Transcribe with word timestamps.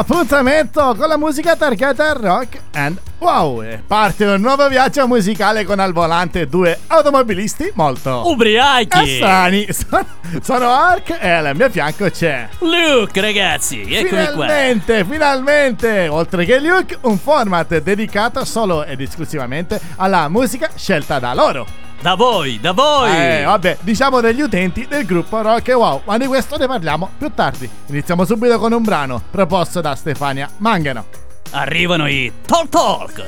Appuntamento 0.00 0.94
con 0.96 1.08
la 1.08 1.18
musica 1.18 1.56
targata 1.56 2.12
rock 2.14 2.58
and 2.72 2.98
wow! 3.18 3.62
E 3.62 3.82
parte 3.86 4.24
un 4.24 4.40
nuovo 4.40 4.66
viaggio 4.66 5.06
musicale 5.06 5.64
con 5.64 5.78
al 5.78 5.92
volante 5.92 6.46
due 6.46 6.78
automobilisti 6.86 7.70
molto 7.74 8.22
Ubriachi! 8.24 9.16
strani. 9.16 9.66
Sono, 9.70 10.06
sono 10.40 10.70
Ark 10.70 11.18
e 11.20 11.28
al 11.28 11.54
mio 11.54 11.68
fianco 11.68 12.08
c'è 12.08 12.48
Luke, 12.60 13.20
ragazzi, 13.20 13.82
eccomi 13.82 14.08
qua. 14.08 14.46
Finalmente, 14.46 15.04
finalmente! 15.04 16.08
Oltre 16.08 16.46
che 16.46 16.60
Luke, 16.60 16.96
un 17.02 17.18
format 17.18 17.76
dedicato 17.82 18.42
solo 18.46 18.84
ed 18.84 19.02
esclusivamente 19.02 19.78
alla 19.96 20.30
musica 20.30 20.70
scelta 20.74 21.18
da 21.18 21.34
loro. 21.34 21.89
Da 22.02 22.14
voi, 22.14 22.58
da 22.58 22.72
voi! 22.72 23.10
Eh, 23.14 23.44
vabbè, 23.44 23.78
diciamo 23.80 24.22
degli 24.22 24.40
utenti 24.40 24.86
del 24.88 25.04
gruppo 25.04 25.42
Rock 25.42 25.68
e 25.68 25.74
Wow, 25.74 26.00
ma 26.06 26.16
di 26.16 26.26
questo 26.26 26.56
ne 26.56 26.66
parliamo 26.66 27.10
più 27.18 27.30
tardi. 27.34 27.68
Iniziamo 27.88 28.24
subito 28.24 28.58
con 28.58 28.72
un 28.72 28.82
brano 28.82 29.22
proposto 29.30 29.82
da 29.82 29.94
Stefania 29.94 30.48
Mangano. 30.58 31.04
Arrivano 31.50 32.08
i 32.08 32.32
Talk 32.46 32.70
Talk 32.70 33.24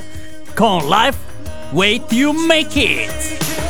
con 0.55 0.87
Life 0.87 1.17
Wait 1.69 2.11
You 2.11 2.31
Make 2.33 2.79
It. 2.79 3.62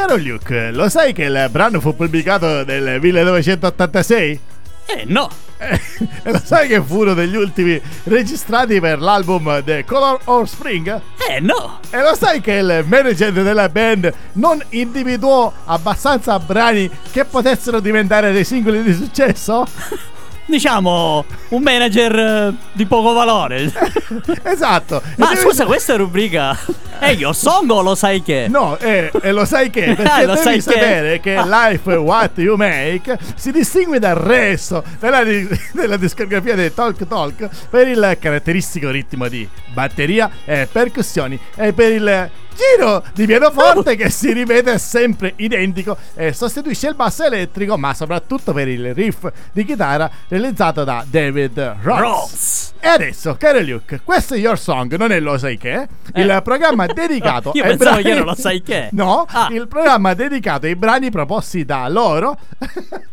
Caro 0.00 0.16
Luke, 0.16 0.70
lo 0.72 0.88
sai 0.88 1.12
che 1.12 1.24
il 1.24 1.48
brano 1.50 1.78
fu 1.78 1.94
pubblicato 1.94 2.64
nel 2.64 2.98
1986? 3.00 4.40
Eh 4.86 5.04
no! 5.06 5.28
Eh, 5.58 5.78
E 6.22 6.32
lo 6.32 6.40
sai 6.42 6.68
che 6.68 6.80
fu 6.80 7.00
uno 7.00 7.12
degli 7.12 7.36
ultimi 7.36 7.78
registrati 8.04 8.80
per 8.80 8.98
l'album 8.98 9.62
The 9.62 9.84
Color 9.84 10.20
of 10.24 10.48
Spring? 10.48 11.00
Eh 11.28 11.40
no! 11.40 11.80
E 11.90 12.00
lo 12.00 12.14
sai 12.14 12.40
che 12.40 12.52
il 12.54 12.84
manager 12.88 13.30
della 13.30 13.68
band 13.68 14.10
non 14.32 14.62
individuò 14.70 15.52
abbastanza 15.66 16.38
brani 16.38 16.90
che 17.10 17.26
potessero 17.26 17.78
diventare 17.80 18.32
dei 18.32 18.44
singoli 18.44 18.82
di 18.82 18.94
successo? 18.94 19.66
Diciamo 20.50 21.24
un 21.50 21.62
manager 21.62 22.18
eh, 22.18 22.54
di 22.72 22.84
poco 22.86 23.12
valore. 23.12 23.70
esatto. 24.42 25.00
Ma 25.16 25.34
scusa, 25.36 25.64
questa 25.64 25.94
rubrica 25.96 26.58
è 26.98 27.10
io 27.10 27.32
song 27.32 27.70
o 27.70 27.80
lo 27.82 27.94
sai 27.94 28.20
che? 28.22 28.46
No, 28.48 28.76
e, 28.78 29.10
e 29.22 29.30
lo 29.32 29.44
sai 29.44 29.70
che? 29.70 29.94
Perché 29.94 30.10
Ah, 30.10 30.20
lo 30.24 30.34
devi 30.34 30.42
sai 30.42 30.54
che? 30.56 30.60
sapere 30.60 31.20
che, 31.20 31.40
Life 31.44 31.94
What 31.94 32.32
You 32.38 32.56
Make 32.56 33.16
si 33.36 33.52
distingue 33.52 33.98
dal 34.00 34.16
resto 34.16 34.82
della, 34.98 35.22
della 35.72 35.96
discografia 35.96 36.54
dei 36.56 36.74
Talk 36.74 37.06
Talk 37.06 37.48
per 37.70 37.86
il 37.86 38.16
caratteristico 38.20 38.90
ritmo 38.90 39.28
di 39.28 39.48
batteria 39.72 40.28
e 40.44 40.68
percussioni 40.70 41.38
e 41.54 41.72
per 41.72 41.92
il 41.92 42.30
giro 42.56 43.02
di 43.14 43.26
pianoforte 43.26 43.96
che 43.96 44.10
si 44.10 44.32
ripete 44.32 44.78
sempre 44.78 45.32
identico 45.36 45.96
e 46.14 46.32
sostituisce 46.32 46.88
il 46.88 46.94
basso 46.94 47.24
elettrico 47.24 47.76
ma 47.78 47.94
soprattutto 47.94 48.52
per 48.52 48.68
il 48.68 48.94
riff 48.94 49.26
di 49.52 49.64
chitarra 49.64 50.10
realizzato 50.28 50.84
da 50.84 51.04
David 51.08 51.76
Ross. 51.82 52.72
E 52.82 52.88
adesso, 52.88 53.36
caro 53.38 53.60
Luke, 53.60 54.00
questo 54.04 54.34
è 54.34 54.38
Your 54.38 54.58
Song, 54.58 54.94
non 54.96 55.12
è 55.12 55.20
Lo 55.20 55.36
Sai 55.36 55.58
Che, 55.58 55.86
il 56.14 56.30
Eh. 56.30 56.42
programma 56.42 56.86
dedicato 56.92 57.52
Io 57.54 57.62
ai 57.64 57.76
pensavo 57.76 57.90
brani... 57.96 58.02
che 58.02 58.10
era 58.10 58.24
Lo 58.24 58.34
Sai 58.34 58.62
Che. 58.62 58.88
No, 58.92 59.26
Ah. 59.30 59.48
il 59.50 59.68
programma 59.68 60.14
dedicato 60.14 60.66
ai 60.66 60.76
brani 60.76 61.10
proposti 61.10 61.64
da 61.66 61.86
loro, 61.88 62.38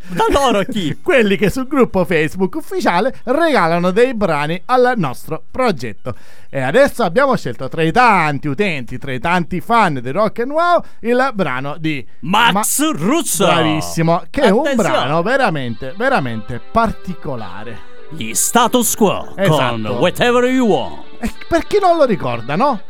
Da 0.08 0.26
loro 0.30 0.64
chi? 0.64 0.98
quelli 1.04 1.36
che 1.36 1.50
sul 1.50 1.68
gruppo 1.68 2.06
Facebook 2.06 2.56
ufficiale 2.56 3.14
regalano 3.26 3.92
dei 3.92 4.14
brani 4.14 4.62
al 4.66 4.94
nostro 4.96 5.44
progetto. 5.52 6.16
E 6.50 6.62
adesso 6.62 7.04
abbiamo 7.04 7.36
scelto 7.36 7.68
tra 7.68 7.84
i 7.84 7.92
tanti 7.92 8.48
utenti, 8.48 8.98
tra 8.98 9.12
i 9.12 9.20
tanti 9.20 9.27
fan 9.62 10.00
di 10.02 10.12
Rock 10.12 10.40
and 10.40 10.52
Wow, 10.52 10.82
il 11.02 11.32
brano 11.34 11.76
di 11.78 12.06
Max 12.22 12.80
Ma- 12.80 12.92
Russo. 12.98 13.46
Bravissimo, 13.46 14.24
che 14.30 14.42
è 14.42 14.50
un 14.50 14.60
Attenzione. 14.68 14.90
brano 14.90 15.22
veramente, 15.22 15.94
veramente 15.98 16.60
particolare. 16.72 17.96
Gli 18.10 18.34
status 18.34 18.96
quo 18.96 19.34
con 19.36 19.44
Esatto. 19.44 19.94
Whatever 20.00 20.46
You 20.46 20.68
Want. 20.68 21.04
E 21.20 21.32
per 21.48 21.66
chi 21.68 21.78
non 21.80 21.98
lo 21.98 22.06
ricorda, 22.06 22.56
no? 22.56 22.82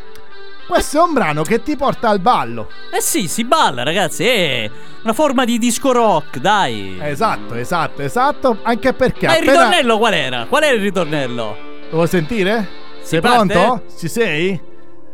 Questo 0.68 1.00
è 1.00 1.02
un 1.02 1.14
brano 1.14 1.44
che 1.44 1.64
ti 1.64 1.78
porta 1.78 2.10
al 2.10 2.20
ballo. 2.20 2.70
Eh 2.94 3.00
sì, 3.02 3.28
si 3.30 3.46
balla, 3.46 3.84
ragazzi. 3.84 4.26
È 4.26 4.70
una 5.04 5.14
forma 5.14 5.46
di 5.46 5.58
disco 5.58 5.94
rock, 5.94 6.40
dai. 6.40 7.00
Esatto, 7.02 7.56
esatto, 7.56 8.02
esatto. 8.02 8.58
Anche 8.64 8.94
perché 8.94 9.28
Ma 9.28 9.38
il 9.38 9.48
appena... 9.48 9.64
ritornello 9.64 9.98
qual 9.98 10.14
era? 10.14 10.46
Qual 10.48 10.64
era 10.64 10.76
il 10.76 10.82
ritornello? 10.82 11.58
Lo 11.90 11.96
vuoi 11.96 12.08
sentire? 12.08 12.68
Sei 13.02 13.22
parte? 13.22 13.54
pronto? 13.54 13.84
Ci 13.98 14.10
sei? 14.10 14.62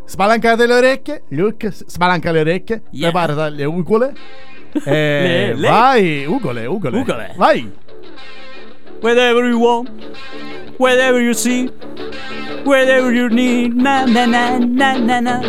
Spalancate 0.05 0.67
le 0.67 0.73
orecchie. 0.75 1.21
Luke, 1.31 1.71
spalanca 1.71 2.31
le 2.31 2.39
orecchie. 2.41 2.81
Yeah. 2.91 3.11
Prepara 3.11 3.49
le 3.49 3.65
ugole. 3.65 4.13
E 4.85 5.53
Le- 5.53 5.53
le- 5.53 5.67
vai, 5.69 6.25
ugole, 6.25 6.65
ugole. 6.67 6.97
Ugole. 6.97 7.33
Vai. 7.37 7.69
Whatever 9.01 9.45
you 9.49 9.59
want, 9.59 9.89
whatever 10.79 11.21
you 11.21 11.33
see. 11.33 11.69
whatever 12.65 13.11
you 13.13 13.27
need. 13.29 13.75
Na 13.75 14.05
na 14.05 14.25
na 14.25 14.57
na 14.57 14.97
na 14.97 15.19
na. 15.19 15.41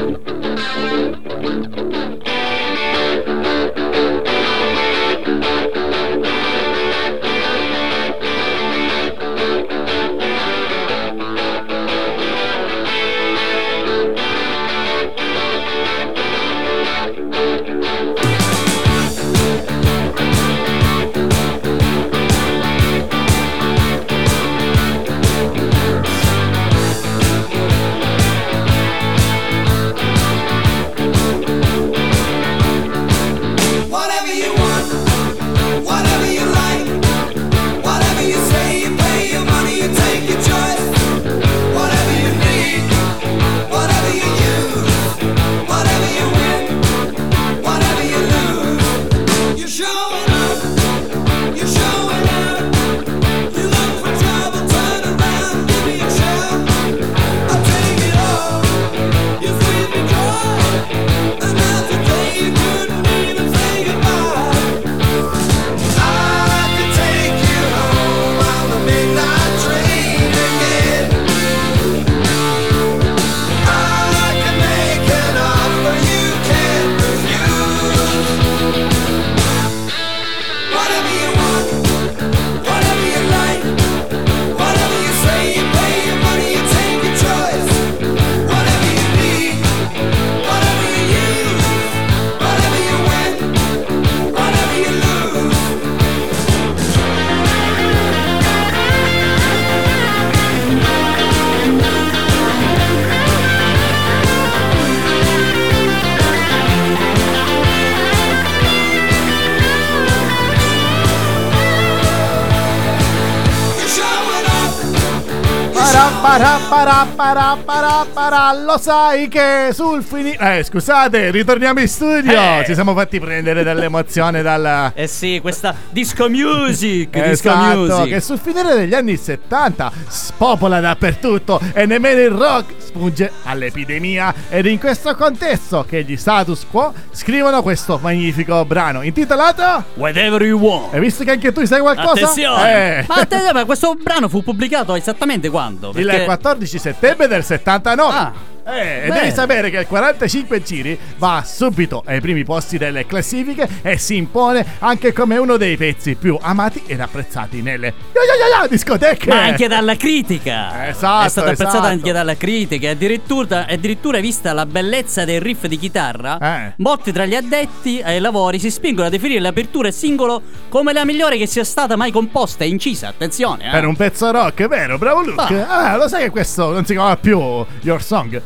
pará, 117.16 117.56
pará, 117.66 118.03
para, 118.14 118.52
para, 118.52 118.62
lo 118.62 118.78
sai 118.78 119.28
che 119.28 119.70
sul 119.72 120.02
finire... 120.02 120.58
Eh, 120.58 120.64
scusate, 120.64 121.30
ritorniamo 121.30 121.80
in 121.80 121.88
studio. 121.88 122.32
Eh. 122.32 122.62
Ci 122.64 122.74
siamo 122.74 122.94
fatti 122.94 123.18
prendere 123.18 123.62
dall'emozione, 123.62 124.40
dalla... 124.40 124.92
Eh 124.94 125.06
sì, 125.08 125.40
questa 125.42 125.74
disco 125.90 126.28
music, 126.28 127.10
disco 127.10 127.48
Esatto, 127.50 127.76
music. 127.78 128.08
che 128.08 128.20
sul 128.20 128.38
finire 128.38 128.74
degli 128.74 128.94
anni 128.94 129.16
70 129.16 129.92
spopola 130.06 130.80
dappertutto 130.80 131.60
e 131.72 131.84
nemmeno 131.86 132.20
il 132.20 132.30
rock 132.30 132.74
sfugge 132.78 133.32
all'epidemia 133.42 134.32
ed 134.48 134.66
in 134.66 134.78
questo 134.78 135.14
contesto 135.16 135.84
che 135.88 136.04
gli 136.04 136.16
status 136.16 136.64
quo 136.70 136.92
scrivono 137.10 137.62
questo 137.62 137.98
magnifico 138.00 138.64
brano 138.64 139.02
intitolato 139.02 139.84
Whatever 139.94 140.42
you 140.42 140.58
want. 140.60 140.94
Hai 140.94 141.00
visto 141.00 141.24
che 141.24 141.32
anche 141.32 141.52
tu 141.52 141.64
sai 141.64 141.80
qualcosa? 141.80 142.10
Attenzione! 142.12 142.98
Eh. 142.98 143.04
Ma 143.08 143.14
attenzione, 143.16 143.52
ma 143.52 143.64
questo 143.64 143.96
brano 144.00 144.28
fu 144.28 144.42
pubblicato 144.42 144.94
esattamente 144.94 145.50
quando? 145.50 145.92
Il 145.96 146.06
Perché- 146.06 146.24
14 146.24 146.78
settembre 146.78 147.26
del 147.26 147.42
79 147.42 148.03
Ah. 148.12 148.32
Eh, 148.66 149.06
e 149.06 149.10
devi 149.10 149.30
sapere 149.30 149.68
che 149.70 149.78
il 149.80 149.86
45 149.86 150.62
giri 150.62 150.98
va 151.18 151.42
subito 151.46 152.02
ai 152.06 152.20
primi 152.20 152.44
posti 152.44 152.78
delle 152.78 153.04
classifiche 153.06 153.68
e 153.82 153.98
si 153.98 154.16
impone 154.16 154.64
anche 154.78 155.12
come 155.12 155.36
uno 155.36 155.56
dei 155.56 155.76
pezzi 155.76 156.14
più 156.14 156.38
amati 156.40 156.82
ed 156.86 157.00
apprezzati 157.00 157.60
nelle 157.60 157.86
ya 157.86 158.20
ya 158.22 158.48
ya 158.56 158.60
ya 158.62 158.66
discoteche. 158.68 159.28
Ma 159.28 159.42
anche 159.42 159.68
dalla 159.68 159.96
critica! 159.96 160.88
Esatto, 160.88 161.26
È 161.26 161.28
stata 161.28 161.50
apprezzata 161.50 161.76
esatto. 161.78 161.86
anche 161.92 162.12
dalla 162.12 162.36
critica. 162.36 162.90
Addirittura, 162.90 163.66
addirittura 163.68 164.18
vista 164.20 164.52
la 164.52 164.64
bellezza 164.66 165.24
del 165.24 165.40
riff 165.40 165.66
di 165.66 165.78
chitarra, 165.78 166.38
Eh. 166.40 166.72
molti 166.78 167.12
tra 167.12 167.26
gli 167.26 167.34
addetti 167.34 168.00
ai 168.02 168.18
lavori 168.20 168.58
si 168.58 168.70
spingono 168.70 169.06
a 169.08 169.10
definire 169.10 169.40
l'apertura 169.40 169.90
singolo 169.90 170.40
come 170.68 170.92
la 170.92 171.04
migliore 171.04 171.36
che 171.36 171.46
sia 171.46 171.64
stata 171.64 171.96
mai 171.96 172.10
composta 172.10 172.64
e 172.64 172.68
incisa. 172.68 173.08
Attenzione, 173.08 173.66
eh. 173.66 173.70
Per 173.70 173.86
un 173.86 173.96
pezzo 173.96 174.30
rock, 174.30 174.66
vero? 174.68 174.96
Bravo 174.96 175.22
Luke. 175.22 175.64
Ah, 175.68 175.96
lo 175.96 176.08
sai 176.08 176.22
che 176.24 176.30
questo 176.30 176.72
non 176.72 176.84
si 176.86 176.92
chiama 176.94 177.16
più 177.16 177.38
Your 177.82 178.02
Song? 178.02 178.40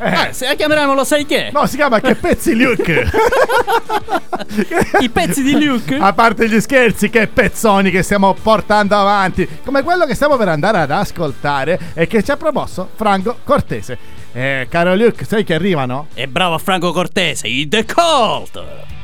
Eh, 0.00 0.28
Eh, 0.28 0.32
se 0.32 0.46
la 0.46 0.54
chiameranno 0.54 0.94
lo 0.94 1.04
sai 1.04 1.26
che? 1.26 1.50
No, 1.52 1.66
si 1.66 1.76
chiama 1.76 2.00
Che 2.00 2.14
pezzi 2.14 2.54
Luke. 2.56 3.10
I 5.00 5.10
pezzi 5.10 5.42
di 5.42 5.64
Luke? 5.64 5.96
A 5.96 6.12
parte 6.12 6.48
gli 6.48 6.60
scherzi, 6.60 7.10
che 7.10 7.26
pezzoni 7.26 7.90
che 7.90 8.02
stiamo 8.02 8.34
portando 8.34 8.96
avanti. 8.96 9.46
Come 9.64 9.82
quello 9.82 10.06
che 10.06 10.14
stiamo 10.14 10.36
per 10.36 10.48
andare 10.48 10.78
ad 10.78 10.90
ascoltare 10.90 11.78
e 11.94 12.06
che 12.06 12.22
ci 12.22 12.30
ha 12.30 12.36
proposto 12.36 12.88
Franco 12.94 13.38
Cortese. 13.44 13.98
Eh, 14.32 14.66
caro 14.70 14.94
Luke, 14.94 15.24
sai 15.24 15.42
che 15.44 15.54
arrivano? 15.54 16.08
E 16.14 16.28
bravo 16.28 16.58
Franco 16.58 16.92
Cortese, 16.92 17.48
i 17.48 17.66
The 17.68 17.84
Cult! 17.84 18.96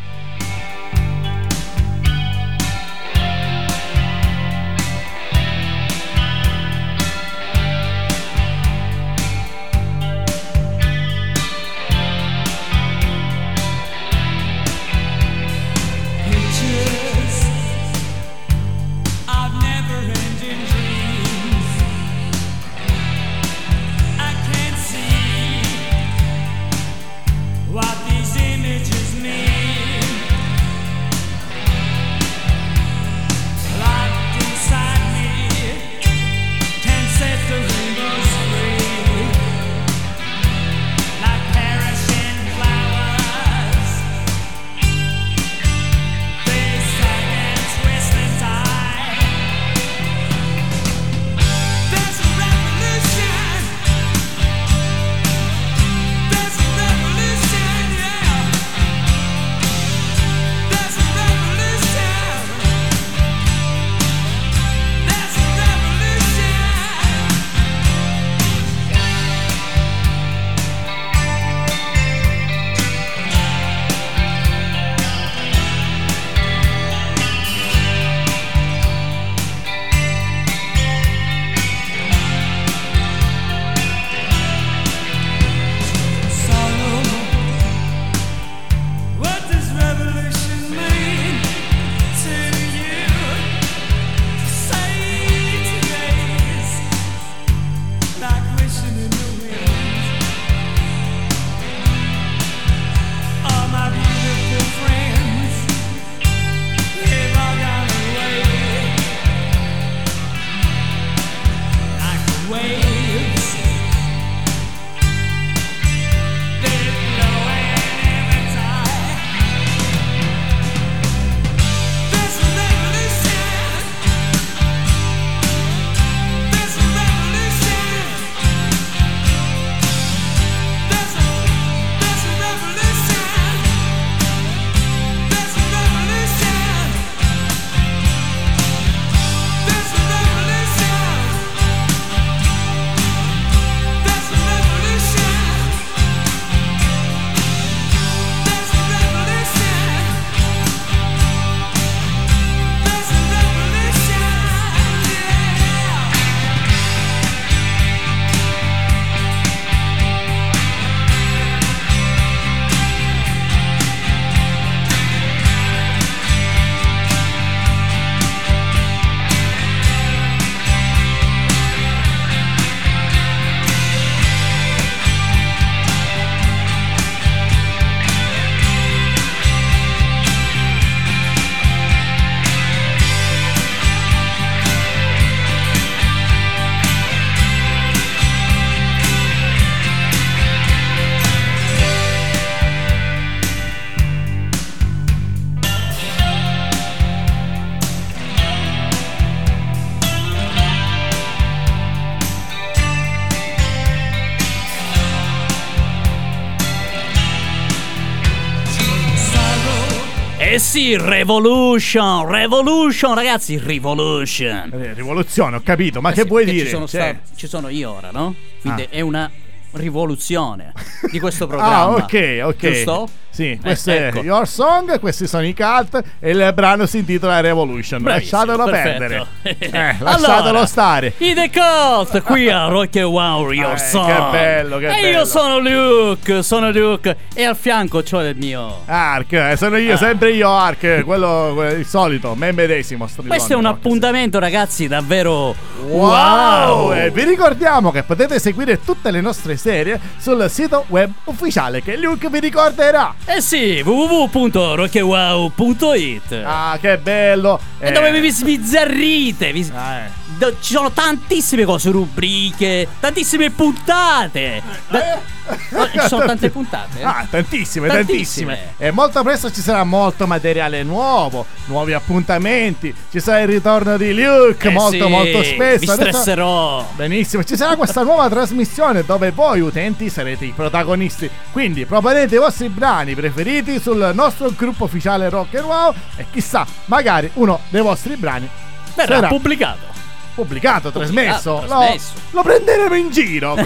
Sì, 210.75 210.97
Revolution, 210.97 212.27
Revolution, 212.27 213.15
ragazzi, 213.15 213.57
Revolution. 213.59 214.73
Eh, 214.75 214.93
Rivoluzione, 214.95 215.55
ho 215.55 215.61
capito, 215.63 216.01
ma 216.01 216.11
Eh 216.11 216.15
che 216.15 216.23
sì, 216.23 216.27
vuoi 216.27 216.45
dire? 216.45 216.65
Ci 216.65 216.71
sono, 216.71 216.89
Cioè- 216.89 217.17
sta- 217.23 217.37
ci 217.37 217.47
sono 217.47 217.69
io 217.69 217.93
ora, 217.93 218.11
no? 218.11 218.35
Quindi 218.61 218.83
Ah. 218.83 218.89
è 218.91 219.01
una 219.01 219.31
rivoluzione 219.75 220.73
di 221.13 221.21
questo 221.21 221.47
programma. 221.47 221.77
Ah, 221.77 221.91
ok, 221.91 222.41
ok. 222.43 222.57
Giusto? 222.73 223.09
Sì, 223.35 223.51
Eh, 223.51 223.59
questo 223.61 223.91
ecco. 223.91 224.21
è 224.21 224.23
Your 224.23 224.47
Song, 224.47 225.01
questi 225.01 225.27
sono 225.27 225.45
i 225.45 225.55
cult 225.57 226.01
e 226.21 226.31
il 226.31 226.53
brano 226.55 226.87
si 226.87 226.99
intitola 226.99 227.41
Revolution. 227.41 228.01
Bravissimo, 228.01 228.45
lasciatelo 228.45 228.65
perfetto. 228.71 228.99
perdere. 228.99 229.27
Eh, 229.75 229.97
lasciatelo 229.99 230.49
Allora, 230.51 230.67
stare. 230.67 231.13
I 231.19 231.35
The 231.35 231.51
Cult 231.51 232.23
qui 232.23 232.49
a 232.49 232.67
Rock 232.67 232.97
and 232.97 233.07
Wow 233.07 233.51
Your 233.51 233.73
Eh, 233.75 233.79
Song. 233.79 234.07
che 234.07 234.31
bello, 234.31 234.79
che 234.79 234.87
E 234.87 235.01
bello. 235.03 235.07
io 235.19 235.25
sono 235.25 235.59
Luke, 235.59 236.43
sono 236.45 236.71
Luke 236.71 237.17
e 237.35 237.45
al 237.45 237.57
fianco 237.57 238.03
c'ho 238.03 238.21
il 238.21 238.37
mio 238.37 238.83
Ark, 238.87 239.33
eh, 239.33 239.57
sono 239.57 239.77
io, 239.79 239.95
Ah. 239.95 239.97
sempre 239.97 240.31
io 240.31 240.49
Ark, 240.51 241.03
quello 241.05 241.61
il 241.77 241.87
solito, 241.87 242.35
me 242.37 242.53
medesimo. 242.53 243.09
Questo 243.27 243.53
è 243.53 243.57
un 243.57 243.67
appuntamento, 243.67 244.39
ragazzi, 244.39 244.87
davvero 244.87 245.55
Wow! 245.87 246.93
E 246.93 247.11
vi 247.11 247.25
ricordiamo 247.25 247.91
che 247.91 248.03
potete 248.05 248.39
seguire 248.39 248.81
tutte 248.83 249.11
le 249.11 249.21
nostre 249.21 249.57
serie 249.57 249.99
sul 250.19 250.49
sito 250.49 250.85
web 250.89 251.11
ufficiale 251.25 251.83
che 251.83 251.97
Luke 251.97 252.29
vi 252.31 252.39
ricorderà. 252.41 253.15
Eh 253.27 253.41
sì, 253.41 253.81
www.rockandwow.it 253.85 256.43
Ah, 256.45 256.77
che 256.81 256.99
bello! 256.99 257.59
E 257.79 257.89
Eh, 257.89 257.93
dove 257.93 258.21
vi 258.21 258.31
sbizzarrite, 258.31 259.51
vi- 259.53 259.71
ah, 259.75 259.99
eh. 260.01 260.11
Ci 260.61 260.73
sono 260.75 260.91
tantissime 260.91 261.65
cose, 261.65 261.91
rubriche, 261.91 262.87
tantissime 263.01 263.51
puntate. 263.51 264.63
Da- 264.89 265.33
No, 265.73 265.87
ci 265.91 266.01
sono 266.09 266.25
tante 266.25 266.49
puntate. 266.49 267.01
eh. 267.01 267.05
Ah, 267.05 267.27
tantissime, 267.29 267.87
Tantissime. 267.89 268.55
tantissime. 268.57 268.59
E 268.79 268.91
molto 268.93 269.23
presto 269.23 269.53
ci 269.53 269.61
sarà 269.61 269.85
molto 269.85 270.27
materiale 270.27 270.83
nuovo, 270.83 271.45
nuovi 271.67 271.93
appuntamenti. 271.93 272.95
Ci 273.11 273.21
sarà 273.21 273.41
il 273.41 273.49
ritorno 273.49 273.99
di 273.99 274.15
Luke 274.15 274.69
Eh 274.69 274.73
molto, 274.73 275.05
sì, 275.05 275.11
molto 275.11 275.43
spesso. 275.43 275.93
Adesso- 275.93 276.11
stresserò. 276.13 276.89
Benissimo, 276.97 277.45
ci 277.45 277.57
sarà 277.57 277.77
questa 277.77 278.03
nuova 278.03 278.27
trasmissione 278.31 279.05
dove 279.05 279.33
voi 279.33 279.61
utenti 279.61 280.09
sarete 280.09 280.47
i 280.47 280.53
protagonisti. 280.57 281.29
Quindi 281.53 281.85
proponete 281.85 282.37
i 282.37 282.39
vostri 282.39 282.71
brani 282.71 283.15
preferiti 283.15 283.79
sul 283.79 284.13
nostro 284.15 284.51
gruppo 284.57 284.85
ufficiale 284.85 285.29
Rock 285.29 285.57
and 285.57 285.67
Wow 285.67 285.93
e 286.17 286.25
chissà, 286.33 286.67
magari 286.87 287.29
uno 287.35 287.61
dei 287.69 287.83
vostri 287.83 288.17
brani 288.17 288.49
Verrà 288.95 289.27
pubblicato. 289.27 289.93
Pubblicato, 290.35 290.91
trasmesso. 290.91 291.61
Lo- 291.61 291.67
trasmesso. 291.67 292.13
Lo, 292.31 292.43
prenderemo 292.43 292.95
in 292.95 293.11
giro. 293.11 293.55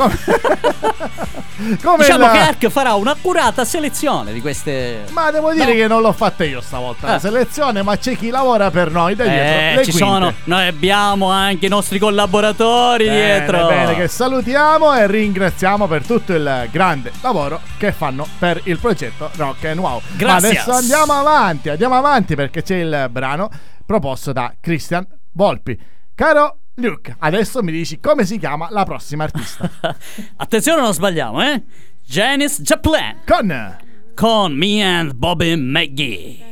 Come, 1.59 1.77
come 1.83 1.97
Diciamo 1.99 2.27
la- 2.27 2.31
che 2.31 2.39
Ark 2.39 2.69
farà 2.69 2.95
un'accurata 2.95 3.65
selezione 3.65 4.33
di 4.33 4.41
queste. 4.41 5.05
Ma 5.11 5.31
devo 5.33 5.53
dire 5.53 5.65
No. 5.67 5.73
che 5.73 5.87
non 5.89 6.03
l'ho 6.03 6.13
fatta 6.13 6.45
io 6.45 6.61
stavolta 6.61 7.09
la 7.09 7.15
Ah. 7.15 7.19
selezione, 7.19 7.83
ma 7.83 7.97
c'è 7.99 8.17
chi 8.17 8.31
lavora 8.31 8.71
per 8.71 8.93
noi 8.93 9.17
da 9.17 9.25
dietro. 9.25 9.81
Eh, 9.81 9.85
ci 9.85 9.91
quinte. 9.91 9.99
sono. 9.99 10.33
Noi 10.45 10.67
abbiamo 10.69 11.31
anche 11.31 11.67
i 11.67 11.69
nostri 11.69 11.99
collaboratori 11.99 13.07
Bene, 13.07 13.39
dietro. 13.39 13.67
bene, 13.67 13.95
che 13.97 14.07
salutiamo 14.07 14.95
e 14.95 15.07
ringraziamo 15.09 15.89
per 15.89 16.07
tutto 16.07 16.33
il 16.33 16.69
grande 16.71 17.11
lavoro 17.23 17.61
che 17.77 17.91
fanno 17.91 18.25
per 18.39 18.61
il 18.65 18.79
progetto 18.79 19.29
Rock 19.35 19.65
and 19.65 19.81
Wow. 19.81 20.01
Gracias. 20.17 20.45
adesso 20.45 20.71
andiamo 20.73 21.13
avanti, 21.13 21.71
andiamo 21.71 21.97
avanti 21.97 22.37
perché 22.37 22.63
c'è 22.63 22.77
il 22.77 23.09
brano 23.11 23.51
proposto 23.85 24.33
da 24.33 24.53
Christian 24.61 25.05
Volpi. 25.33 25.77
Caro 26.19 26.63
Luke, 26.75 27.15
adesso 27.21 27.63
mi 27.63 27.71
dici 27.71 28.01
come 28.01 28.27
si 28.27 28.39
chiama 28.41 28.67
la 28.73 28.83
prossima 28.83 29.23
artista. 29.23 29.71
Attenzione, 30.35 30.81
non 30.81 30.93
sbagliamo, 30.93 31.41
eh? 31.45 31.63
Janice 32.05 32.61
Joplin 32.63 33.21
Con 33.25 33.77
con 34.17 34.53
Me 34.53 34.83
and 34.83 35.13
Bobby 35.15 35.55
McGee. 35.55 36.43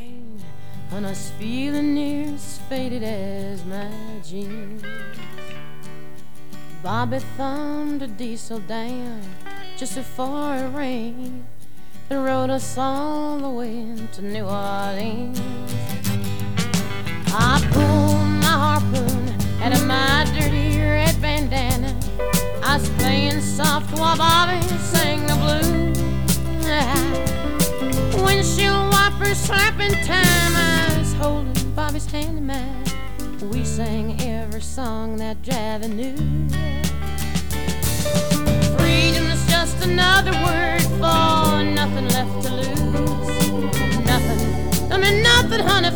I 0.92 1.00
was 1.00 1.32
feeling 1.36 1.94
near 1.94 2.32
as 2.32 2.60
faded 2.68 3.02
as 3.02 3.64
my 3.64 3.90
jeans. 4.22 4.84
Bobby 6.80 7.18
thumbed 7.36 8.02
a 8.02 8.06
diesel 8.06 8.60
down 8.68 9.20
just 9.76 9.96
before 9.96 10.54
it 10.54 10.72
rained 10.76 11.44
and 12.08 12.24
rode 12.24 12.50
us 12.50 12.78
all 12.78 13.38
the 13.38 13.48
way 13.48 13.96
to 14.12 14.22
New 14.22 14.44
Orleans. 14.44 15.40
I 17.38 17.60
Bobby 24.16 24.60
sang 24.78 25.26
the 25.26 25.34
blues. 25.34 25.98
Windshield 28.22 28.90
wipers 28.90 29.36
slapping 29.38 29.92
time. 30.04 30.56
I 30.56 30.96
was 30.98 31.12
holding 31.14 31.70
Bobby's 31.72 32.06
hand 32.06 32.38
in 32.38 32.46
mine. 32.46 32.84
We 33.50 33.64
sang 33.64 34.20
every 34.22 34.62
song 34.62 35.16
that 35.18 35.42
Javi 35.42 35.88
knew. 35.88 36.16
Freedom 38.78 39.26
is 39.30 39.46
just 39.48 39.84
another 39.84 40.32
word 40.32 40.82
for 40.98 41.62
nothing 41.62 42.08
left 42.08 42.42
to 42.46 42.54
lose. 42.54 43.48
Nothing. 44.06 44.92
I 44.92 44.98
mean 44.98 45.22
nothing, 45.22 45.60
honey, 45.60 45.90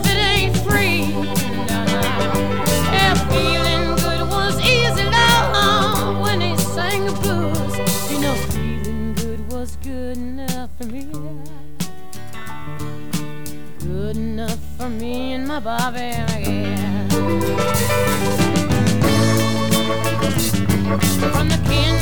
for 14.80 14.88
me 14.88 15.34
and 15.34 15.46
my 15.46 15.60
Bobby, 15.60 15.98
yeah. 15.98 17.08
From 21.32 21.48
the 21.50 21.60
Kentucky 21.68 21.99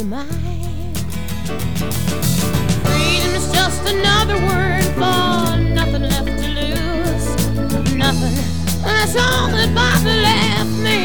to 0.00 0.06
mine. 0.06 0.94
Freedom 2.84 3.32
is 3.38 3.52
just 3.52 3.82
another 3.86 4.36
word 4.48 4.84
for 5.00 5.58
nothing 5.78 6.04
left 6.12 6.32
to 6.42 6.48
lose. 6.60 7.26
Nothing. 7.94 8.36
That's 8.82 9.14
all 9.16 9.48
that 9.56 9.70
Bobby 9.74 10.14
left 10.28 10.74
me. 10.86 11.00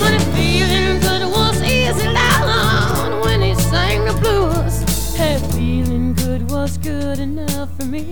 But 0.00 0.20
feeling 0.34 1.00
good 1.00 1.24
was 1.36 1.62
easy 1.62 2.12
down 2.12 3.20
when 3.22 3.40
he 3.40 3.54
sang 3.54 4.04
the 4.04 4.12
blues. 4.20 4.74
Hey, 5.16 5.38
feeling 5.52 6.12
good 6.12 6.50
was 6.50 6.76
good 6.76 7.20
enough 7.20 7.70
for 7.78 7.86
me. 7.86 8.04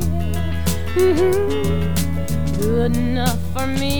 Mm-hmm. 0.97 2.63
Good 2.63 2.97
enough 2.97 3.41
for 3.53 3.67
me 3.67 3.92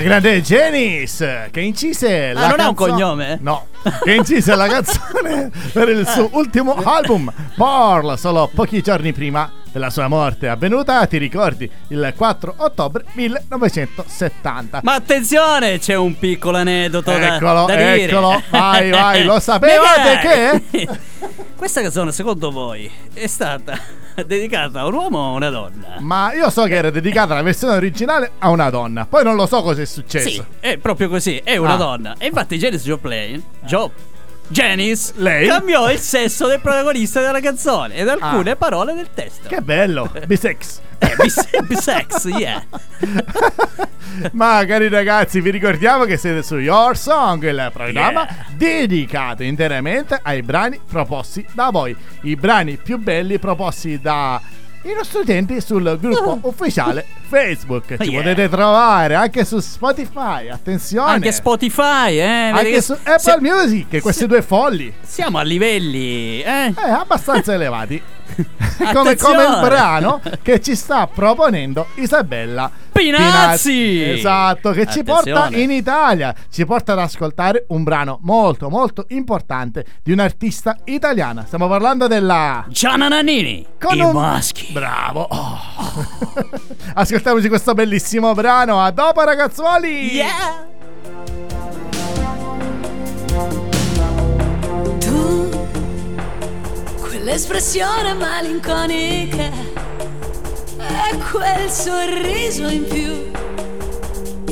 La 0.00 0.06
grande 0.06 0.40
Janice 0.40 1.48
che 1.50 1.60
incise 1.60 2.32
la 2.32 2.46
Ah, 2.46 2.48
non 2.48 2.60
ha 2.60 2.68
un 2.68 2.74
canzo- 2.74 2.92
cognome? 2.92 3.38
No, 3.42 3.66
che 4.02 4.14
incise 4.14 4.54
la 4.54 4.66
canzone 4.66 5.50
per 5.72 5.90
il 5.90 6.06
suo 6.08 6.30
ultimo 6.38 6.72
album 6.82 7.30
Pearl 7.54 8.16
solo 8.18 8.50
pochi 8.54 8.80
giorni 8.80 9.12
prima 9.12 9.52
della 9.70 9.90
sua 9.90 10.08
morte 10.08 10.48
avvenuta, 10.48 11.04
ti 11.06 11.18
ricordi, 11.18 11.70
il 11.88 12.12
4 12.16 12.54
ottobre 12.56 13.04
1970. 13.12 14.80
Ma 14.82 14.94
attenzione, 14.94 15.78
c'è 15.78 15.94
un 15.94 16.18
piccolo 16.18 16.56
aneddoto 16.56 17.10
da- 17.10 17.36
Eccolo, 17.36 17.66
da, 17.66 17.74
dire. 17.76 18.02
eccolo. 18.04 18.42
Vai, 18.48 18.90
vai, 18.90 19.22
lo 19.24 19.38
sapevate 19.40 20.14
Magari. 20.14 20.88
Questa 21.60 21.82
canzone, 21.82 22.10
secondo 22.10 22.50
voi, 22.50 22.90
è 23.12 23.26
stata 23.26 23.78
dedicata 24.26 24.80
a 24.80 24.86
un 24.86 24.94
uomo 24.94 25.18
o 25.18 25.32
a 25.32 25.34
una 25.34 25.50
donna? 25.50 25.96
Ma 25.98 26.32
io 26.32 26.48
so 26.48 26.62
che 26.64 26.74
era 26.74 26.88
dedicata 26.88 27.34
la 27.34 27.42
versione 27.42 27.74
originale 27.76 28.30
a 28.38 28.48
una 28.48 28.70
donna. 28.70 29.04
Poi 29.04 29.22
non 29.24 29.36
lo 29.36 29.44
so 29.44 29.60
cosa 29.60 29.82
è 29.82 29.84
successo. 29.84 30.28
Sì, 30.30 30.42
è 30.58 30.78
proprio 30.78 31.10
così, 31.10 31.36
è 31.44 31.58
una 31.58 31.74
Ah. 31.74 31.76
donna. 31.76 32.14
E 32.16 32.28
infatti 32.28 32.56
Janice 32.56 32.84
Joplin, 32.84 33.42
Joe, 33.60 33.90
Janice, 34.52 35.12
Lei? 35.16 35.46
cambiò 35.46 35.90
il 35.90 35.98
sesso 35.98 36.46
del 36.48 36.60
protagonista 36.60 37.20
della 37.20 37.40
canzone 37.40 37.94
ed 37.94 38.08
alcune 38.08 38.50
Ah. 38.50 38.56
parole 38.56 38.94
del 38.94 39.08
testo. 39.14 39.48
Che 39.48 39.60
bello, 39.62 40.10
bisex. 40.26 40.80
Eh, 41.00 41.14
bis- 41.16 41.48
bisex, 41.66 42.24
yeah. 42.26 42.62
Ma 44.32 44.62
cari 44.66 44.88
ragazzi, 44.88 45.40
vi 45.40 45.48
ricordiamo 45.50 46.04
che 46.04 46.18
siete 46.18 46.42
su 46.42 46.58
Your 46.58 46.94
Song, 46.96 47.42
il 47.42 47.70
programma 47.72 48.26
Yeah. 48.28 48.46
dedicato 48.54 49.42
interamente 49.42 50.18
ai 50.22 50.42
brani 50.42 50.78
proposti 50.86 51.42
da 51.54 51.70
voi. 51.70 51.96
I 52.22 52.36
brani 52.36 52.76
più 52.76 52.98
belli 52.98 53.38
proposti 53.38 53.98
da 53.98 54.38
i 54.82 54.92
nostri 54.94 55.20
utenti 55.20 55.60
sul 55.60 55.98
gruppo 56.00 56.38
ufficiale 56.48 57.04
Facebook. 57.28 57.86
Ci 57.86 57.94
Uh. 58.08 58.12
Yeah. 58.12 58.22
potete 58.22 58.48
trovare 58.48 59.14
anche 59.14 59.44
su 59.44 59.58
Spotify. 59.60 60.48
Attenzione. 60.48 61.10
Anche 61.12 61.32
Spotify, 61.32 62.18
eh. 62.18 62.22
Anche 62.52 62.70
che 62.70 62.80
su 62.82 62.94
si- 62.94 63.00
Apple 63.08 63.40
Music, 63.40 64.00
questi 64.00 64.26
due 64.26 64.42
folli. 64.42 64.92
Siamo 65.02 65.38
a 65.38 65.42
livelli, 65.42 66.40
eh. 66.42 66.66
Eh, 66.76 66.90
abbastanza 66.90 67.52
elevati. 67.54 68.02
Come, 68.34 69.10
Attenzione. 69.10 69.44
come 69.44 69.44
il 69.44 69.60
brano 69.60 70.20
che 70.42 70.60
ci 70.60 70.74
sta 70.74 71.06
proponendo 71.06 71.86
Isabella 71.96 72.70
Pinazzi. 72.92 74.02
Esatto, 74.02 74.72
che 74.72 74.86
ci 74.86 75.02
porta 75.02 75.44
Attenzione. 75.44 75.62
in 75.62 75.70
Italia. 75.70 76.34
Ci 76.50 76.66
porta 76.66 76.92
ad 76.92 76.98
ascoltare 76.98 77.64
un 77.68 77.82
brano 77.82 78.18
molto, 78.22 78.68
molto 78.68 79.06
importante 79.08 79.84
di 80.02 80.12
un'artista 80.12 80.76
italiana. 80.84 81.44
Stiamo 81.46 81.66
parlando 81.68 82.06
della. 82.08 82.64
Gianna 82.68 83.08
Nannini, 83.08 83.64
Con 83.80 83.96
i 83.96 84.00
un- 84.02 84.12
maschi. 84.12 84.72
Bravo! 84.72 85.26
Oh. 85.30 85.58
Ascoltiamoci 86.94 87.48
questo 87.48 87.72
bellissimo 87.72 88.34
brano. 88.34 88.82
A 88.82 88.90
dopo, 88.90 89.22
ragazzuoli! 89.22 90.12
Yeah. 90.12 90.68
Quell'espressione 97.30 98.12
malinconica 98.14 99.44
e 100.78 101.16
quel 101.30 101.70
sorriso 101.70 102.66
in 102.66 102.84
più. 102.88 103.30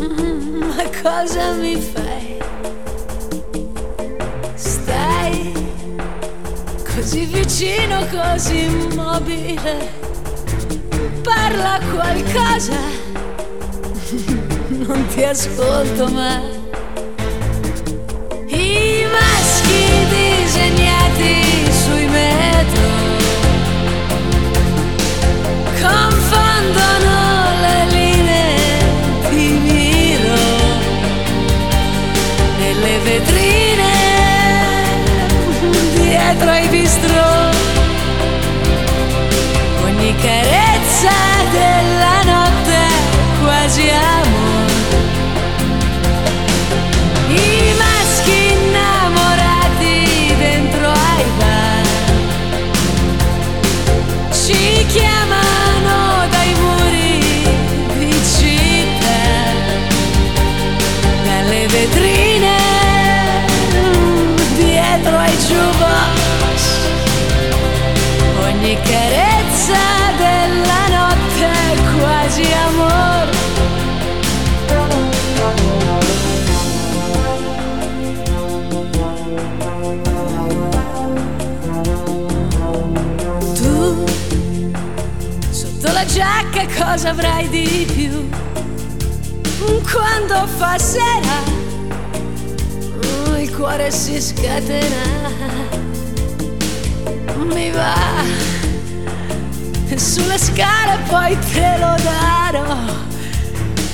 Mm, 0.00 0.62
ma 0.62 0.84
cosa 1.02 1.54
mi 1.54 1.74
fai? 1.74 2.38
Stai 4.54 5.52
così 6.94 7.24
vicino, 7.24 8.06
così 8.12 8.60
immobile. 8.60 9.90
Parla 11.22 11.80
qualcosa, 11.92 12.78
non 14.68 15.04
ti 15.08 15.24
ascolto 15.24 16.06
mai. 16.10 16.57
Sui 21.88 22.06
metro 22.06 22.86
confondono 25.80 27.16
le 27.60 27.86
linee 27.96 28.56
di 29.30 29.48
miro 29.62 30.42
nelle 32.58 32.98
vetrine 32.98 33.92
dietro 35.94 36.50
ai 36.50 36.68
bistrò 36.68 37.50
ogni 39.84 40.14
carezza 40.16 40.67
giacca 86.58 86.84
cosa 86.84 87.10
avrai 87.10 87.48
di 87.48 87.86
più? 87.92 88.28
Quando 89.92 90.46
oh, 93.30 93.36
il 93.36 93.54
cuore 93.54 93.90
si 93.90 94.20
scatena. 94.20 94.96
Mi 97.46 97.70
va 97.70 98.46
sulle 99.96 100.38
scale 100.38 100.98
poi 101.08 101.36
te 101.52 101.76
lo 101.78 101.96
darò. 102.02 102.76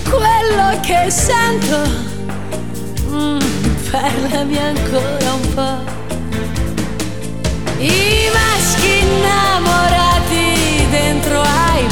Quello 0.08 0.80
che 0.80 1.10
sento, 1.10 1.78
mm, 3.08 3.38
parlami 3.90 4.58
ancora 4.58 5.32
un 5.32 5.54
po'. 5.54 5.92
I 7.78 8.30
maschi 8.32 8.98
innamorati 8.98 10.86
dentro 10.90 11.40
ai 11.40 11.86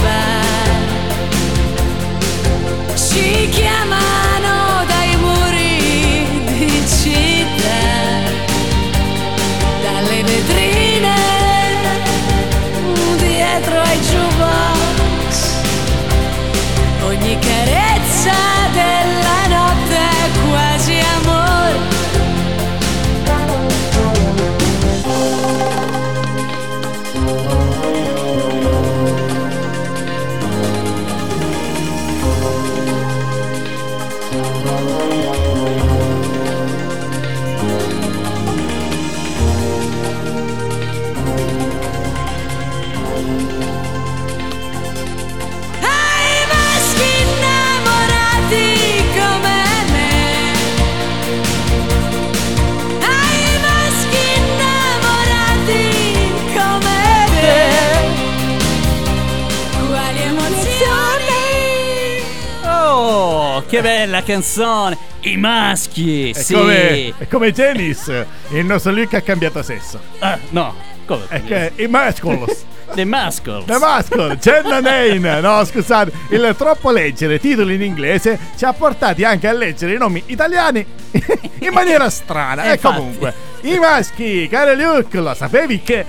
ci 3.13 3.47
chiamano 3.51 4.85
dai 4.87 5.17
muri 5.17 6.25
di 6.47 6.83
città, 6.87 7.85
dalle 9.83 10.23
vetrine 10.23 11.15
dietro 13.19 13.81
ai 13.81 13.99
jukebox. 13.99 15.35
Ogni 17.05 17.39
carezza 17.39 18.62
canzone. 64.23 64.97
I 65.21 65.37
maschi, 65.37 66.31
È 66.31 66.41
sì. 66.41 66.55
come, 66.55 67.15
è 67.19 67.29
come 67.29 67.53
Janice, 67.53 68.27
il 68.51 68.65
nostro 68.65 68.93
Luke 68.93 69.17
ha 69.17 69.21
cambiato 69.21 69.63
sesso. 69.63 70.01
Ah, 70.19 70.39
no, 70.51 70.75
come? 71.07 71.25
È 71.29 71.45
che 71.45 71.73
i 71.77 71.87
muscles. 71.87 72.65
The 72.93 73.07
Muscles. 73.07 73.65
The 73.65 73.79
Muscle, 73.79 74.37
Jenna 74.37 74.81
Nane. 74.81 75.41
No, 75.41 75.65
scusate, 75.65 76.13
il 76.29 76.55
troppo 76.59 76.91
leggere 76.91 77.39
titoli 77.39 77.77
in 77.77 77.83
inglese 77.83 78.39
ci 78.55 78.67
ha 78.67 78.73
portati 78.75 79.25
anche 79.25 79.49
a 79.49 79.53
leggere 79.53 79.95
i 79.95 79.97
nomi 79.97 80.23
italiani 80.27 80.85
in 81.61 81.73
maniera 81.73 82.11
strana. 82.11 82.65
E 82.65 82.73
infatti. 82.73 82.97
comunque, 82.97 83.35
i 83.63 83.79
maschi, 83.79 84.47
caro 84.47 84.75
Luke, 84.75 85.19
lo 85.21 85.33
sapevi 85.33 85.81
che 85.81 86.05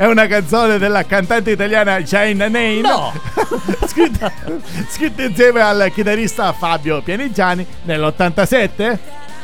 è 0.00 0.06
una 0.06 0.26
canzone 0.26 0.78
della 0.78 1.04
cantante 1.04 1.50
italiana 1.50 2.00
Jenna 2.00 2.48
Nane? 2.48 2.80
No. 2.80 3.12
scritta, 3.86 4.32
scritta 4.88 5.22
insieme 5.24 5.60
al 5.60 5.90
chitarrista 5.94 6.54
Fabio 6.54 7.02
Pianigiani 7.02 7.66
nell'87? 7.82 8.98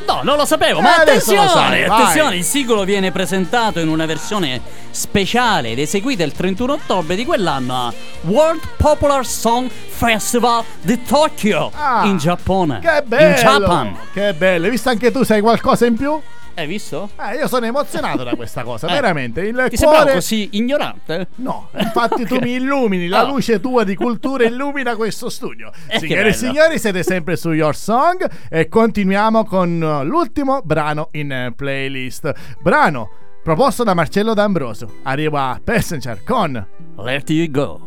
No, 0.07 0.21
non 0.23 0.35
lo 0.35 0.45
sapevo, 0.45 0.79
ma 0.81 0.97
Eh, 0.97 1.01
adesso 1.01 1.31
attenzione, 1.33 1.49
sai, 1.77 1.83
attenzione, 1.83 2.35
il 2.37 2.43
singolo 2.43 2.85
viene 2.85 3.11
presentato 3.11 3.79
in 3.79 3.87
una 3.87 4.07
versione 4.07 4.59
speciale 4.89 5.69
ed 5.69 5.79
eseguita 5.79 6.23
il 6.23 6.31
31 6.31 6.73
ottobre 6.73 7.15
di 7.15 7.23
quell'anno 7.23 7.75
a 7.75 7.93
World 8.21 8.61
Popular 8.77 9.23
Song 9.27 9.69
Festival 9.69 10.63
di 10.81 11.03
Tokyo, 11.03 11.71
Ah, 11.75 12.03
in 12.05 12.17
Giappone. 12.17 12.79
Che 12.79 12.87
In 13.01 13.03
bello! 13.05 13.35
Japan. 13.35 13.95
Che 14.11 14.33
bello, 14.33 14.65
hai 14.65 14.71
visto 14.71 14.89
anche 14.89 15.11
tu 15.11 15.21
sai 15.23 15.41
qualcosa 15.41 15.85
in 15.85 15.95
più? 15.95 16.19
Hai 16.57 16.65
visto? 16.65 17.11
Eh, 17.21 17.35
io 17.35 17.47
sono 17.47 17.67
emozionato 17.67 18.23
da 18.23 18.35
questa 18.35 18.63
cosa, 18.63 18.87
Eh. 18.87 18.93
veramente. 18.93 19.41
Il 19.41 19.67
Ti 19.69 19.77
cuore... 19.77 20.13
così 20.13 20.49
ignorante? 20.53 21.27
No, 21.35 21.69
infatti 21.77 22.25
tu 22.25 22.37
mi 22.41 22.53
illumini, 22.53 23.07
la 23.07 23.25
Oh. 23.25 23.33
luce 23.33 23.59
tua 23.59 23.83
di 23.83 23.93
cultura 23.93 24.43
illumina 24.43 24.95
questo 24.95 25.29
studio. 25.29 25.69
Eh, 25.87 25.99
Signore 25.99 26.29
e 26.29 26.33
signori, 26.33 26.79
siete 26.79 27.03
sempre 27.03 27.35
su 27.37 27.51
Your 27.51 27.75
Song 27.75 28.27
e 28.49 28.67
continuiamo 28.69 29.45
con 29.45 30.01
l'ultimo 30.05 30.61
brano 30.63 31.09
in 31.11 31.53
playlist. 31.55 32.33
Brano 32.59 33.09
proposto 33.43 33.83
da 33.83 33.93
Marcello 33.93 34.33
D'Ambroso. 34.33 34.95
Arriva 35.03 35.59
Passenger 35.63 36.23
con 36.23 36.65
Let 36.97 37.29
you 37.29 37.51
go. 37.51 37.86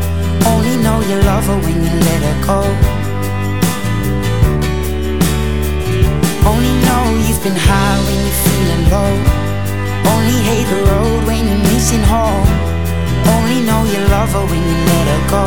Only 0.45 0.75
know 0.77 1.01
you 1.01 1.17
love 1.21 1.45
her 1.45 1.59
when 1.65 1.77
you 1.83 1.91
let 2.07 2.21
her 2.27 2.37
go. 2.45 2.59
Only 6.49 6.73
know 6.85 7.03
you've 7.25 7.43
been 7.43 7.59
high 7.69 7.97
when 8.05 8.17
you're 8.25 8.41
feeling 8.45 8.83
low. 8.93 9.13
Only 10.13 10.37
hate 10.49 10.67
the 10.73 10.81
road 10.91 11.19
when 11.27 11.41
you're 11.47 11.63
missing 11.71 12.03
home. 12.03 12.47
Only 13.35 13.59
know 13.67 13.81
you 13.85 13.99
love 14.15 14.31
her 14.33 14.45
when 14.51 14.61
you 14.69 14.77
let 14.91 15.05
her 15.13 15.21
go. 15.35 15.45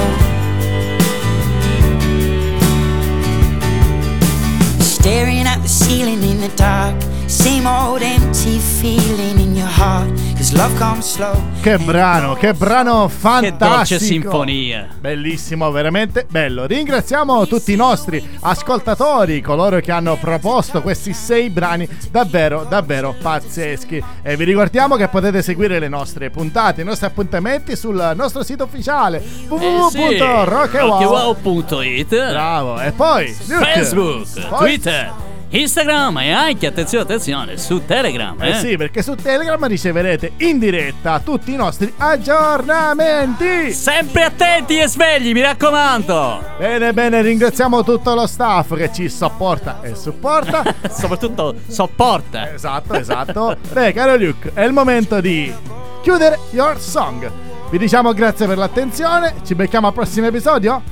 Staring 4.83 5.47
at 5.47 5.61
the 5.63 5.69
ceiling 5.69 6.23
in 6.23 6.41
the 6.41 6.53
dark. 6.57 6.95
Same 7.27 7.67
old 7.67 8.03
empty 8.03 8.59
feeling 8.59 9.39
in 9.39 9.55
your 9.57 9.69
heart. 9.69 10.11
Cause 10.37 10.55
love 10.55 10.77
comes 10.79 11.15
slow. 11.15 11.35
Che 11.63 11.79
brano, 11.79 12.35
che 12.35 12.53
brano 12.53 13.07
Che 13.07 13.13
fantastico. 13.13 13.67
dolce 13.75 13.99
sinfonia. 13.99 14.89
Bellissimo, 15.01 15.71
veramente 15.71 16.27
bello. 16.29 16.67
Ringraziamo 16.67 17.47
tutti 17.47 17.73
i 17.73 17.77
nostri 17.77 18.23
ascoltatori, 18.41 19.41
coloro 19.41 19.81
che 19.81 19.91
hanno 19.91 20.17
proposto 20.17 20.83
questi 20.83 21.15
sei 21.15 21.49
brani 21.49 21.89
davvero, 22.11 22.67
davvero 22.69 23.15
pazzeschi. 23.21 24.03
E 24.23 24.37
vi 24.37 24.45
ricordiamo 24.45 24.97
che 24.97 25.09
potete 25.09 25.41
seguire 25.43 25.79
le 25.79 25.89
nostre 25.89 26.29
puntate, 26.31 26.83
i 26.83 26.85
nostri 26.85 27.07
appuntamenti 27.07 27.75
sul 27.75 28.13
nostro 28.15 28.43
sito 28.45 28.65
ufficiale 28.65 29.17
Eh 29.19 29.23
sì, 29.31 29.47
www.rockewow. 29.49 30.45
rockewow.it 30.45 32.09
Bravo, 32.31 32.79
e 32.81 32.93
poi. 32.93 33.29
Facebook, 33.33 34.27
Twitter, 34.59 35.13
Instagram 35.57 36.19
e 36.19 36.33
anche, 36.33 36.67
attenzione, 36.67 37.05
attenzione, 37.05 37.57
su 37.59 37.85
Telegram. 37.87 38.37
Eh 38.43 38.49
Eh, 38.49 38.55
sì, 38.55 38.77
perché 38.77 39.03
su 39.03 39.15
Telegram 39.15 39.65
riceverete 39.65 40.33
in 40.39 40.59
diretta 40.59 41.21
tutti 41.21 41.53
i 41.53 41.57
nostri 41.57 41.93
aggiornamenti. 41.97 43.73
Sempre 43.73 44.25
attenti 44.25 44.79
e 44.79 44.89
svegli, 44.89 45.33
mi 45.33 45.43
raccomando. 45.43 46.43
Bene, 46.59 46.93
bene, 46.93 47.23
ringraziamo 47.23 47.85
tutto 47.85 48.15
lo 48.15 48.27
staff 48.27 48.75
che 48.75 48.93
ci 48.93 49.09
sopporta 49.09 49.79
e 49.83 49.95
supporta. 49.95 50.65
Soprattutto 50.91 51.55
sopporta. 51.69 52.53
esatto, 52.53 52.95
esatto. 52.95 53.57
Beh, 53.73 53.93
caro 53.93 54.17
Luke, 54.17 54.51
è 54.55 54.65
il 54.65 54.73
momento 54.73 55.21
di 55.21 55.55
chiudere 56.03 56.37
Your 56.51 56.81
Song. 56.81 57.31
Vi 57.71 57.79
diciamo 57.79 58.13
grazie 58.13 58.49
per 58.49 58.59
l'attenzione. 58.59 59.35
Ci 59.45 59.55
becchiamo 59.55 59.87
al 59.87 59.93
prossimo 59.93 60.27
episodio? 60.27 60.83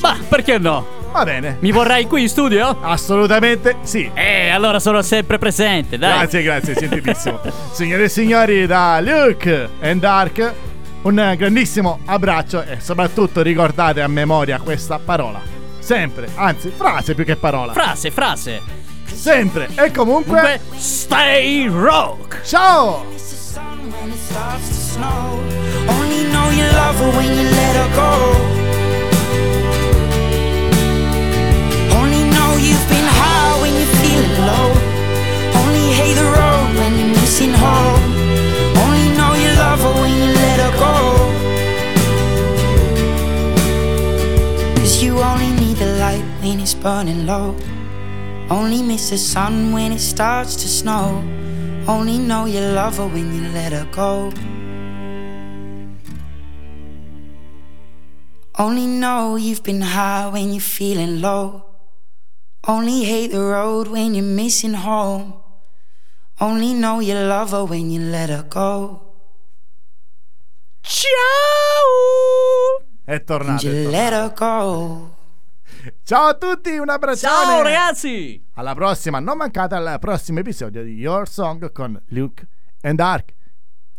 Ma 0.00 0.16
perché 0.26 0.56
no? 0.56 0.97
Va 1.10 1.24
bene. 1.24 1.56
Mi 1.60 1.72
vorrai 1.72 2.06
qui 2.06 2.22
in 2.22 2.28
studio? 2.28 2.78
Assolutamente 2.80 3.76
sì. 3.82 4.10
Eh, 4.14 4.50
allora 4.50 4.78
sono 4.78 5.02
sempre 5.02 5.38
presente, 5.38 5.98
dai. 5.98 6.18
Grazie, 6.18 6.42
grazie, 6.42 6.74
gentilissimo. 6.74 7.40
Signore 7.72 8.04
e 8.04 8.08
signori, 8.08 8.66
da 8.66 9.00
Luke 9.00 9.68
and 9.80 10.00
Dark, 10.00 10.52
un 11.02 11.34
grandissimo 11.36 12.00
abbraccio 12.04 12.62
e 12.62 12.78
soprattutto 12.80 13.42
ricordate 13.42 14.00
a 14.00 14.08
memoria 14.08 14.60
questa 14.60 14.98
parola. 14.98 15.40
Sempre, 15.78 16.28
anzi, 16.34 16.70
frase 16.74 17.14
più 17.14 17.24
che 17.24 17.36
parola. 17.36 17.72
Frase, 17.72 18.10
frase. 18.10 18.60
Sempre 19.06 19.68
e 19.74 19.90
comunque. 19.90 20.40
Comunque, 20.40 20.60
stay 20.76 21.68
rock. 21.68 22.42
Ciao! 22.44 23.04
When 24.00 24.10
it 24.10 24.18
starts 24.18 24.68
to 24.68 24.74
snow. 24.74 25.40
Only 25.88 26.24
know 26.30 26.50
you 26.50 26.64
love 26.72 26.98
her 26.98 27.16
when 27.16 27.26
you 27.26 27.48
let 27.48 27.76
her 27.76 27.88
go. 27.94 28.77
Burning 46.88 47.26
low. 47.26 47.54
Only 48.48 48.80
miss 48.82 49.10
the 49.10 49.18
sun 49.18 49.72
when 49.72 49.92
it 49.92 50.00
starts 50.00 50.56
to 50.62 50.68
snow. 50.80 51.06
Only 51.86 52.16
know 52.16 52.46
you 52.46 52.60
love 52.60 52.96
her 52.96 53.08
when 53.14 53.28
you 53.36 53.42
let 53.52 53.72
her 53.76 53.86
go. 53.92 54.32
Only 58.64 58.86
know 58.86 59.36
you've 59.36 59.62
been 59.62 59.82
high 59.82 60.28
when 60.32 60.46
you're 60.54 60.70
feeling 60.78 61.20
low. 61.20 61.44
Only 62.66 63.04
hate 63.04 63.32
the 63.32 63.44
road 63.56 63.88
when 63.88 64.14
you're 64.14 64.34
missing 64.42 64.76
home. 64.88 65.34
Only 66.40 66.72
know 66.72 67.00
you 67.00 67.14
love 67.14 67.50
her 67.50 67.64
when 67.66 67.90
you 67.90 68.00
let 68.00 68.30
her 68.30 68.46
go. 68.48 68.74
Ciao! 70.82 71.18
È 73.04 73.22
tornato. 73.24 73.66
You 73.66 73.90
let 73.90 74.12
her 74.14 74.32
go. 74.34 75.17
Ciao 76.02 76.26
a 76.28 76.34
tutti, 76.34 76.76
un 76.76 76.88
abbraccione. 76.88 77.44
Ciao 77.44 77.62
ragazzi! 77.62 78.44
Alla 78.54 78.74
prossima, 78.74 79.20
non 79.20 79.36
mancate 79.36 79.74
al 79.74 79.98
prossimo 79.98 80.40
episodio 80.40 80.82
di 80.82 80.92
Your 80.92 81.28
Song 81.28 81.70
con 81.72 82.00
Luke 82.08 82.46
and 82.82 82.96
Dark. 82.96 83.36